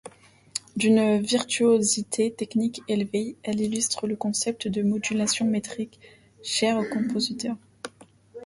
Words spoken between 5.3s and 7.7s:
métrique cher au compositeur.